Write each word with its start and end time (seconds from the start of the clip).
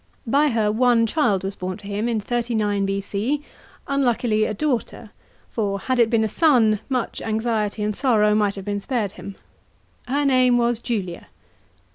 By 0.25 0.47
her 0.47 0.71
one 0.71 1.05
child 1.05 1.43
was 1.43 1.55
born 1.55 1.77
to 1.77 1.85
him 1.85 2.09
in 2.09 2.19
39 2.19 2.87
B.C., 2.87 3.45
unluckily 3.87 4.45
a 4.45 4.53
daughter; 4.55 5.11
fix, 5.51 5.83
had 5.83 5.99
it 5.99 6.09
been 6.09 6.23
a 6.23 6.27
son, 6.27 6.79
much 6.89 7.21
anxiety 7.21 7.83
and 7.83 7.95
sorrow 7.95 8.33
might 8.33 8.55
have 8.55 8.65
been 8.65 8.79
spared 8.79 9.11
him. 9.11 9.35
Her 10.07 10.25
name 10.25 10.57
was 10.57 10.79
Julia. 10.79 11.27